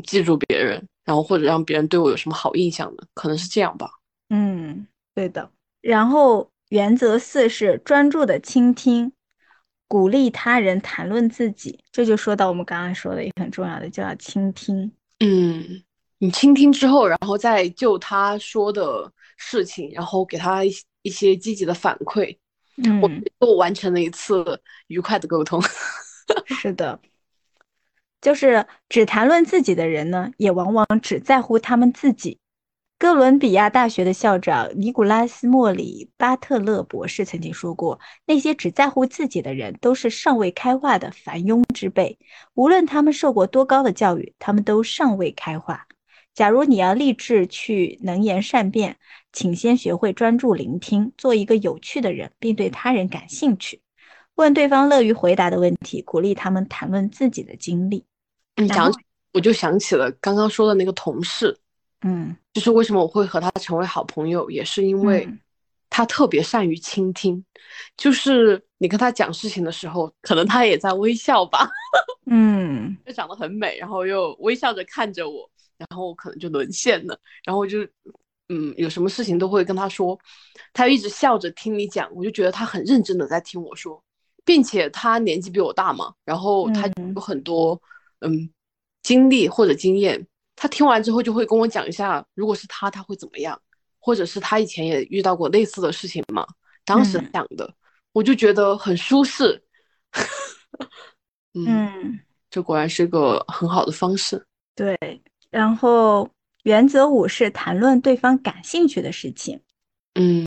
[0.06, 3.90] 记住别人，然后或者让别人对我有什么好印象的，可能是这样吧。
[4.30, 5.50] 嗯，对的。
[5.82, 9.12] 然后原则四是专注的倾听，
[9.88, 11.78] 鼓励他人谈论自己。
[11.92, 14.92] 这就说到我们刚刚说的也很重要的，就要倾听。
[15.20, 15.84] 嗯，
[16.20, 22.36] 你倾听之后，然后再就他说的事情，然后给他一些积极的反馈。
[22.78, 25.62] 嗯，我都完成了一次愉快的沟通。
[26.48, 27.00] 是的。
[28.24, 32.40] 就是只谈论自己的人呢，也往往只在乎他们自己。
[32.98, 42.18] 哥伦比亚大学的校长尼古拉斯·莫里·巴特勒博士曾经说过：“那些只在乎自己的人，都是尚未开化的凡庸之辈。
[42.54, 45.86] 无论他们受过多高的教育，他们都尚未开化。
[46.34, 48.96] 假如你要立志去能言善辩，
[49.34, 53.82] 请先学会专注聆听，做一个有趣的人，并对他人感兴趣。
[54.36, 58.06] 问对方乐于回答的问题，鼓励他们谈论自己的经历。”
[58.56, 58.92] 你讲，
[59.34, 61.58] 我就想起了刚刚说的那个同事，
[62.04, 65.28] 嗯，就是为什么我会和他成为好朋友，也是因为
[65.90, 67.44] 他特别善于倾听。
[67.98, 71.68] 就是你跟他讲事情的时候，可能他也在微笑吧，
[72.28, 77.80] 嗯， 就长得很美，然后又微笑着看着我，然后我可能就沦陷了，然后我就
[78.50, 80.18] 嗯，有什么事情都会跟他说，
[80.74, 84.00] 他一直笑着听你讲，我就觉得他很认真的在听我说，
[84.46, 87.74] 并且他年纪比我大嘛，然后他有很多。
[87.74, 87.90] 嗯，
[89.02, 93.60] 经历或者经验，他听完之后就会跟我讲一下，如果是他，他会怎么样，
[94.00, 96.46] 或者是他以前也遇到过类似的事情嘛？
[96.86, 97.74] 当时讲的，
[98.12, 99.64] 我就觉得很舒适。
[101.54, 104.46] 嗯，这果然是个很好的方式。
[104.76, 104.98] 对，
[105.50, 106.30] 然后
[106.64, 109.60] 原则五是谈论对方感兴趣的事情。
[110.16, 110.46] 嗯，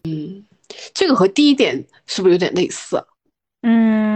[0.95, 3.05] 这个和第一点是不是有点类似？
[3.63, 4.16] 嗯。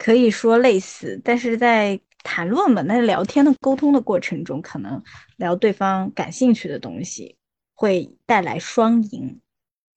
[0.00, 5.02] 可以说类似，但是在谈论嘛，那聊天的沟通的过程中，可能
[5.36, 7.36] 聊对方感兴趣的东西，
[7.74, 9.38] 会带来双赢。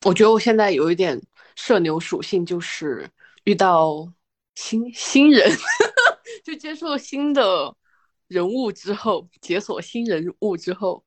[0.06, 1.18] 我觉得我现在有一点
[1.56, 3.10] 社牛属性，就是
[3.46, 4.12] 遇到
[4.56, 5.50] 新新人，
[6.44, 7.74] 就接触了新的
[8.28, 11.02] 人物之后，解锁新人物之后，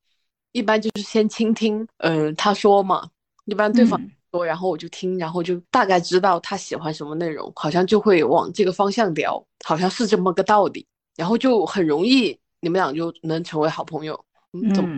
[0.52, 3.10] 一般就是先倾听，嗯，他说嘛，
[3.44, 4.00] 一般对方。
[4.44, 14.18] 然后我就听，然后就大概知道他喜欢什么内容，好像就会往这个方向聊，好像是这么个道理，然后就很容易你们俩就能成为好朋友。
[14.52, 14.88] 嗯，怎么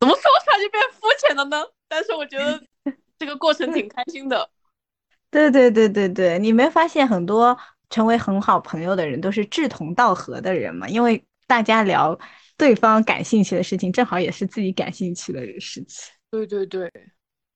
[0.00, 1.64] 怎么说出来就变肤浅了呢？
[1.88, 2.60] 但是我觉得
[3.18, 4.50] 这个过程挺开心的。
[5.30, 7.56] 对对对对对，你没发现很多
[7.90, 10.88] 成为很好朋友的人都是志同道合的人吗？
[10.88, 12.18] 因为大家聊
[12.56, 16.12] 对方感兴趣的事情，正好也是自己感兴趣的事情。
[16.30, 16.90] 对对对，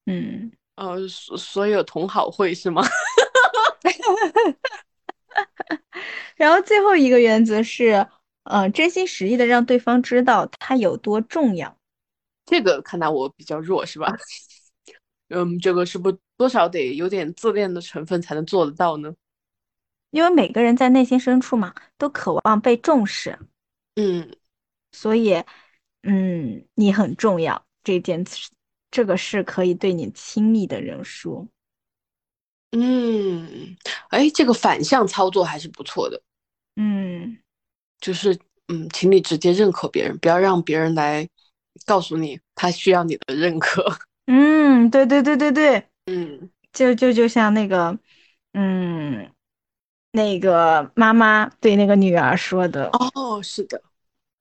[0.07, 0.53] 嗯。
[0.79, 2.83] 呃，所所有同好会是吗？
[6.37, 8.07] 然后最后一个原则是，
[8.45, 11.77] 呃，真心实意的让对方知道他有多重要。
[12.47, 14.17] 这个看来我比较弱是吧？
[15.31, 19.13] 嗯，这个是不多少得有点自恋的成分才能做得到呢？
[20.11, 23.37] 因为每个人在内心深处嘛，都渴望被重视。
[23.97, 24.37] 嗯，
[24.93, 25.43] 所以，
[26.03, 28.25] 嗯，你很重要，这件
[28.91, 31.47] 这个是可以对你亲密的人说。
[32.73, 33.77] 嗯，
[34.11, 36.21] 哎，这个反向操作还是不错的。
[36.77, 37.39] 嗯，
[38.01, 41.27] 就是嗯，请你直接认可别人，不要让别人来
[41.87, 43.85] 告诉你他需要你的认可。
[44.27, 47.99] 嗯，对对对对对，嗯，就就就像那个，
[48.53, 49.33] 嗯，
[50.13, 52.91] 那个妈妈对那个女儿说的。
[52.91, 53.83] 哦，是的。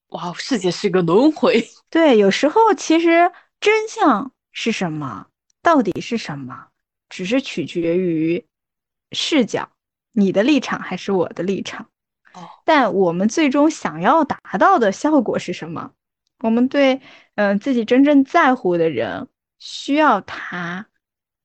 [0.10, 1.66] 哇，世界是一个轮回。
[1.90, 3.32] 对，有时候其实
[3.62, 5.28] 真相是什么，
[5.62, 6.70] 到底是什么？
[7.10, 8.44] 只是取决于
[9.12, 9.72] 视角，
[10.14, 11.92] 你的立场还是我的立场。
[12.34, 15.94] 哦，但我们最终想要达到的效果是什么？
[16.40, 17.02] 我们对
[17.36, 20.88] 嗯自己真正在乎的人，需要他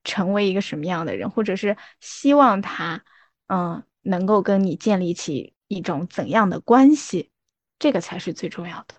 [0.05, 3.05] 成为一个什么样的人，或者是希望他
[3.49, 7.31] 嗯能够跟你建立起一种怎样的关系？
[7.79, 8.95] 这个才是最重要的。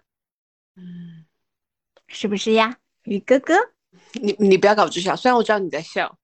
[0.75, 1.25] 嗯，
[2.05, 3.72] 是不是呀，宇哥哥？
[4.21, 6.17] 你你不要搞直笑，虽然我知道你在笑。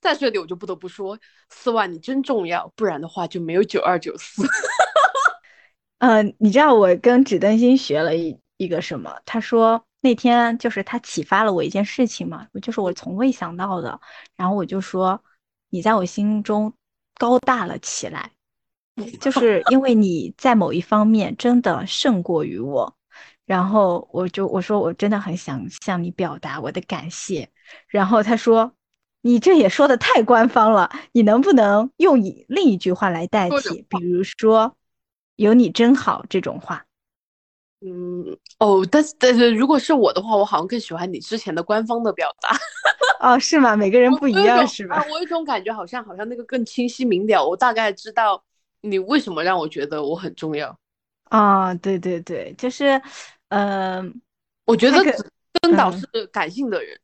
[0.00, 1.18] 在这里我就不得不说，
[1.50, 4.42] 四万你真重要，不然的话就没有九二九四。
[5.98, 9.20] 嗯， 你知道我跟纸灯芯学了一一个什么？
[9.24, 14.00] 他说那天就是他启发了我一件事情嘛，就是我从未想到的。
[14.36, 15.22] 然后我就说，
[15.70, 16.72] 你在我心中
[17.14, 18.32] 高大了起来，
[19.20, 22.96] 就是因为你在某一方面真的胜过于我。
[23.44, 27.48] 然后我就我说我真的很想向你表达我的感谢。
[27.88, 28.72] 然后他说，
[29.22, 33.84] 你这也说的太官方了，你能不能用以另一句话来代替？
[33.88, 34.76] 比如说，
[35.36, 36.84] 有你真好这种话。
[37.84, 42.56] 嗯，哦，但是但是如果是我的话，我好像更喜欢你之前的官方的表达。
[43.18, 43.76] 哦，是吗？
[43.76, 45.04] 每个人不一样是吧？
[45.10, 48.42] 我有一种感觉，好像好像那个更清晰明了，我大概知道
[48.82, 50.76] 你为什么让我觉得我很重要。
[51.32, 53.00] 啊，对对对，就是，
[53.48, 54.20] 嗯，
[54.66, 55.02] 我觉得
[55.62, 57.00] 跟导是感性的人，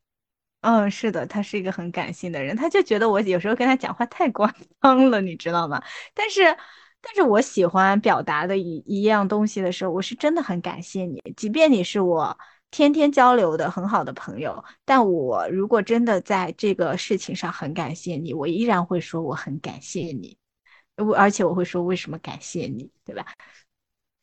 [0.61, 5.83] 嗯，是的，他是一个很感性的人，他就觉得我有时候跟他讲话太官方了，你知道吗？
[6.12, 6.43] 但是，
[7.01, 12.38] 但是我喜欢表达的一一样东西的时候，我是真的很感谢你，即便你是我
[12.71, 20.37] 天天交流的很好的朋友，但我如果真的在这个事情上很感谢你，我依然会说我很感谢你，
[20.97, 23.25] 我而且我会说为什么感谢你，对吧？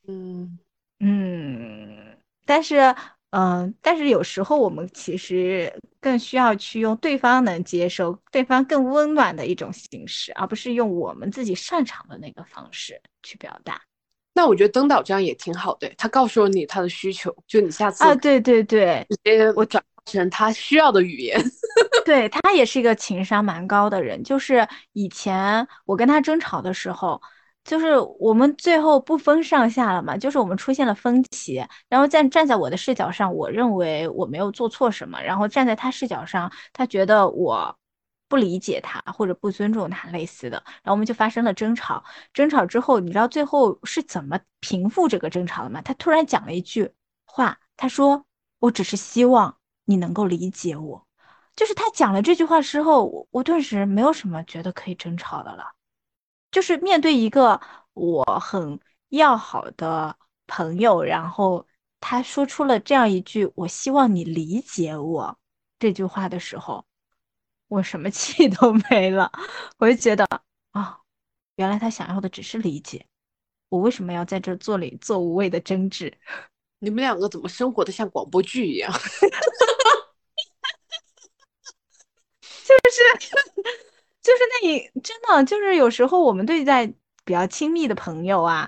[0.08, 0.60] 嗯
[1.00, 2.96] 嗯，但是
[3.32, 13.82] 嗯，但是有时候我们其实更需要去用对方能接受、对方更温暖的一种形式，而不是用我们自己擅长的那个方式去表达。
[14.34, 21.38] 那我觉得登岛这样也挺好的，他告诉了你他的需求，就你下次啊，对对对，直接我转成他需要的语言。
[22.06, 27.22] 对他也是一个情商蛮高的人，就是以前我跟他争吵的时候。
[27.66, 37.76] 就是我们最后不分上下了嘛，就是我们出现了分歧，然后站站在我的视角上，我认为我没有做错什么，然后站在他视角上，他觉得我
[38.30, 42.04] 不理解他或者不尊重他类似的，然后我们就发生了争吵。
[42.34, 45.82] 争吵之后，你知道最后是怎么平复这个争吵的吗？
[45.82, 46.92] 他突然讲了一句
[47.26, 48.26] 话，他说
[48.60, 51.06] ：“我只是希望你能够理解我。”
[51.56, 55.75] 就是他讲了这句话之后，我我顿时没有什么觉得可以争吵的了。
[56.56, 57.60] 就是面对一个
[57.92, 61.68] 我很要好的朋友，然后
[62.00, 65.38] 他说出了这样一句“我希望你理解我”
[65.78, 66.86] 这句话的时候，
[67.68, 69.30] 我什么气都没了。
[69.80, 70.26] 我就觉得
[70.72, 70.98] 啊，
[71.58, 73.06] 原来他想要的只是理解，
[73.68, 76.18] 我为什么要在这做里做无谓的争执？
[76.80, 78.90] 你们两个怎么生活的像广播剧一样？
[82.40, 83.04] 就是。
[84.26, 86.88] 就是那你真的就是有时候我们对待
[87.24, 88.68] 比较亲密的朋友啊，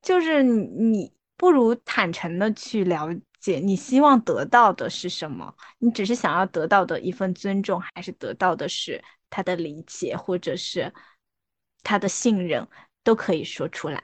[0.00, 3.10] 就是你你不如坦诚的去了
[3.40, 10.90] 解你希望得到的是什么，你只是想要得到的一份尊重，还是得到的是他的理解，或者是
[11.82, 12.66] 他的信任，
[13.04, 14.02] 都可以说出来。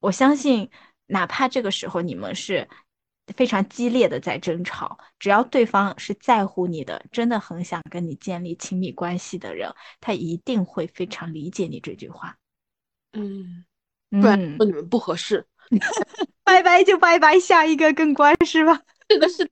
[0.00, 0.68] 我相信，
[1.06, 2.68] 哪怕这个时候你们是。
[3.36, 12.36] 非常激烈的在争吵，只要对方是在乎你的，真的很想跟你建立亲密关系的人，他一定会非常理解你这句话。
[13.12, 13.64] 嗯，
[14.10, 15.46] 不然说你们不合适，
[16.44, 18.80] 拜拜就拜拜，下一个更乖是吧？
[19.10, 19.50] 是的是，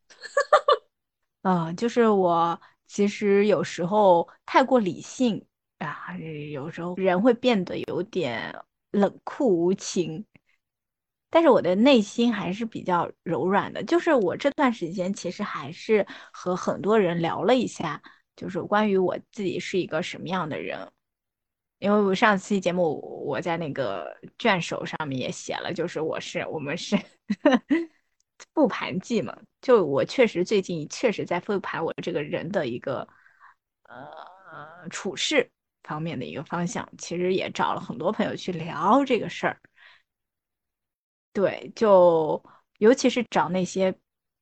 [1.42, 5.44] 嗯，就是我其实有时候太过理性
[5.78, 6.16] 啊，
[6.52, 8.54] 有时候人会变得有点
[8.92, 10.24] 冷酷无情。
[11.30, 18.02] 但是我的内心还是比较柔软的，就是我这段时间其实还是和很多人聊了一下，
[18.34, 20.78] 就是关于我自己是一个什么样的人。
[21.80, 26.96] 因为我上期节目我在那个卷首上面也写了，就是我是我们是
[28.54, 33.06] 复盘记嘛，就我确实最近确实在复盘我这个人的一个
[33.84, 35.48] 呃处事
[35.84, 39.60] 方面的一个方向，其实也找了很多朋友去聊这个事儿。
[41.38, 42.42] 对，就
[42.78, 43.94] 尤其是找那些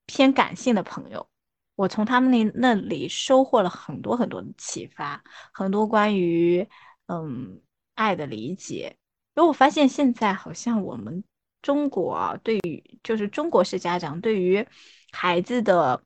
[0.07, 1.29] 偏感性的朋友，
[1.75, 5.23] 我从他们那那里收获了很多很多的启发，
[5.53, 6.67] 很多关于
[7.09, 7.61] 嗯
[7.97, 8.97] 爱的理解。
[9.35, 11.23] 因为我发现现在好像我们
[11.61, 14.67] 中国啊，对于就是中国式家长对于
[15.13, 16.03] 孩子的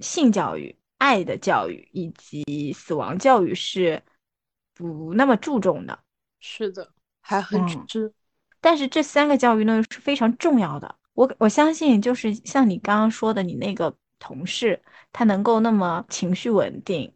[0.00, 4.02] 性教育、爱的教育以及死亡教育是
[4.74, 5.98] 不那么注重的。
[6.40, 8.12] 是的，还很知。
[8.66, 17.14] 但是这三个教育呢是非常重要的，我我相信就是像你刚刚说的，你那个同事他能够那么情绪稳定，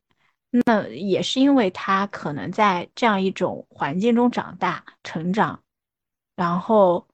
[0.64, 5.60] 那也是因为他可能在这样一种环境中长大成长，
[6.36, 7.08] 然后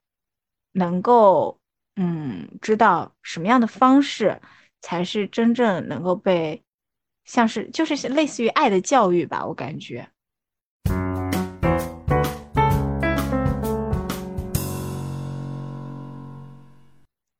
[0.73, 1.59] 能够
[1.95, 4.39] 嗯知道什么样的方式
[4.81, 6.63] 才是真正能够被
[7.25, 10.07] 像是就是类似于爱的教育吧，我感觉。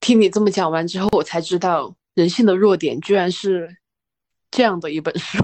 [0.07, 3.75] 听你这么讲完之后，我才知道人性的弱点居然是
[4.49, 5.37] 这样的一本书。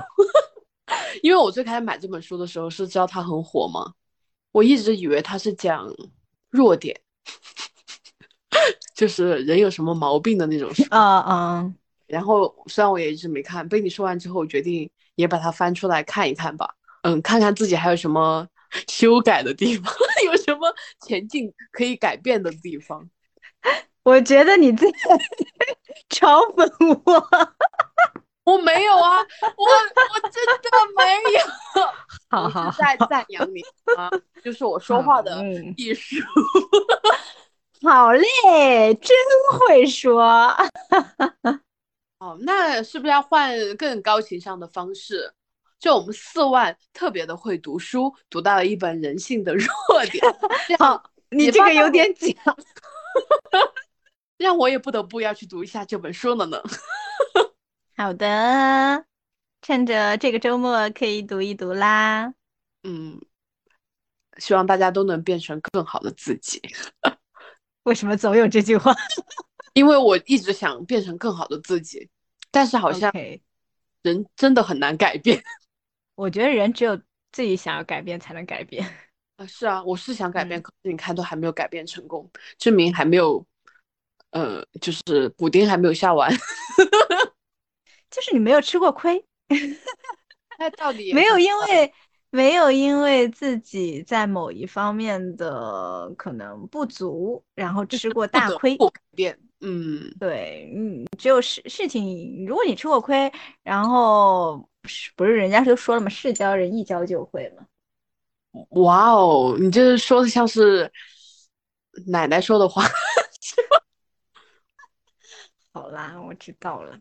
[1.21, 3.91] 因为我最开始买这本书的时候是知道它很火嘛，
[4.53, 5.93] 我一直以为它是讲
[6.49, 6.97] 弱点，
[8.95, 10.81] 就是人有什么毛病的那种书。
[10.91, 11.73] 啊啊！
[12.07, 16.73] 然后虽然我也一直没看，被你说完之后，我决定也把它翻出来看一看吧。
[17.01, 18.47] 嗯，看看自己还有什么
[18.87, 19.93] 修改的地方，
[20.25, 20.73] 有什么
[21.05, 23.09] 前进可以改变的地方。
[24.03, 24.85] 我觉得你在
[26.09, 27.29] 嘲讽我，
[28.43, 31.39] 我没有啊，我我真的没有，
[32.29, 33.61] 好好在赞扬你
[33.97, 34.09] 啊，
[34.43, 35.41] 就是我说话的
[35.77, 36.17] 艺术，
[37.81, 39.15] 好嘞，真
[39.59, 40.21] 会说。
[42.19, 45.33] 哦，那是不是要换更高情商的方式？
[45.79, 49.67] 就我们四万特别的会读书，读到了一本人性的弱
[50.11, 50.23] 点。
[50.79, 52.27] 好，你这个有点假。
[54.37, 56.61] 让我也不得不要去读一下这本书了呢。
[57.95, 59.05] 好的，
[59.61, 62.33] 趁着这个周末可以读一读啦。
[62.83, 63.21] 嗯，
[64.37, 66.61] 希望大家都能变成更好的自己。
[67.83, 68.93] 为什么总有这句话？
[69.73, 72.09] 因为我一直想变成更好的自己，
[72.51, 73.11] 但是好像
[74.01, 75.41] 人真的很难改变。
[76.15, 76.95] 我觉得人只有
[77.31, 78.85] 自己想要改变才能改变。
[79.37, 83.45] 啊，是啊，我是想改变，可是你看都还没有改变成功，证明还没有。
[84.33, 86.29] 呃，就是补丁还没有下完，
[88.09, 89.23] 就是你没有吃过亏，
[90.59, 91.93] 那到底没有因为
[92.31, 98.75] 没有因为自己在某一方面的可能不足，然后吃过大亏。
[98.75, 103.31] 改变，嗯，对，嗯，只有事事情，如果你吃过亏，
[103.61, 104.67] 然后
[105.15, 106.09] 不是人家都说了吗？
[106.09, 107.65] 事教人一教就会嘛。
[108.69, 110.91] 哇哦，你这说的像是
[112.07, 112.83] 奶奶说的话。
[115.73, 116.97] 好啦，我知道了。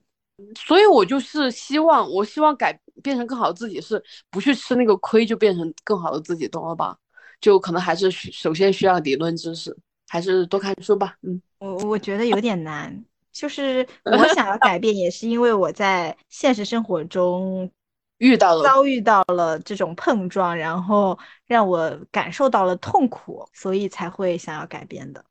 [0.57, 6.97] 所以我就是希望，我希望改变成更好的自己，是不去吃那个亏，就变成更好的自己，懂了吧？
[7.41, 9.77] 就可能还是首先需要理论知识，
[10.09, 11.17] 还是多看书吧。
[11.23, 13.05] 嗯，我我觉得有点难。
[13.31, 17.71] 就是 我想要改变，也是因为我在现实生活中
[18.19, 25.25] 遇到了遭遇到了这种碰撞，然后让我感受到了痛苦，所以才会想要改变的。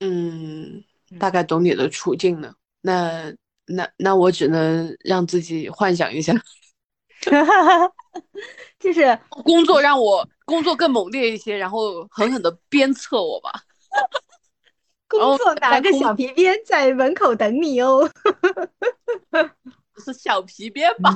[0.00, 0.82] 嗯，
[1.18, 2.54] 大概懂你的处境了。
[2.82, 3.32] 那
[3.66, 6.32] 那那我只能让自己幻想一下，
[8.78, 13.52] 就是工作让我工作更猛烈一些，然后狠狠的鞭策我吧。
[15.08, 18.08] 工作拿个小皮鞭在门口等你哦，
[20.04, 21.14] 是小皮鞭吧？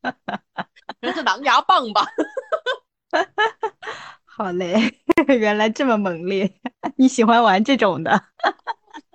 [1.02, 2.06] 那是狼牙棒吧？
[4.24, 4.80] 好嘞，
[5.26, 6.50] 原来这么猛烈，
[6.96, 8.24] 你喜欢玩这种的。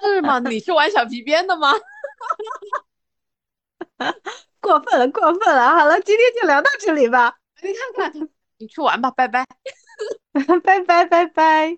[0.01, 0.39] 是吗？
[0.39, 1.73] 你是玩小皮鞭的吗？
[4.59, 5.69] 过分了，过分了！
[5.69, 7.35] 好了，今天就聊到这里吧。
[7.61, 9.45] 你看看，你去玩吧，拜拜，
[10.63, 11.77] 拜拜，拜拜。